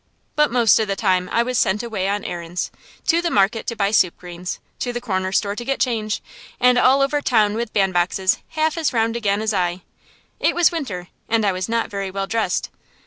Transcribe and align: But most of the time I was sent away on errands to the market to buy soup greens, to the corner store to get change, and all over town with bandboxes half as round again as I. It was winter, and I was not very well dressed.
But 0.35 0.49
most 0.49 0.79
of 0.79 0.87
the 0.87 0.95
time 0.95 1.29
I 1.31 1.43
was 1.43 1.59
sent 1.59 1.83
away 1.83 2.07
on 2.09 2.25
errands 2.25 2.71
to 3.05 3.21
the 3.21 3.29
market 3.29 3.67
to 3.67 3.75
buy 3.75 3.91
soup 3.91 4.17
greens, 4.17 4.57
to 4.79 4.91
the 4.91 4.99
corner 4.99 5.31
store 5.31 5.55
to 5.55 5.63
get 5.63 5.79
change, 5.79 6.23
and 6.59 6.79
all 6.79 7.03
over 7.03 7.21
town 7.21 7.53
with 7.53 7.71
bandboxes 7.71 8.39
half 8.57 8.79
as 8.79 8.93
round 8.93 9.15
again 9.15 9.43
as 9.43 9.53
I. 9.53 9.81
It 10.39 10.55
was 10.55 10.71
winter, 10.71 11.09
and 11.29 11.45
I 11.45 11.51
was 11.51 11.69
not 11.69 11.91
very 11.91 12.09
well 12.09 12.25
dressed. 12.25 12.71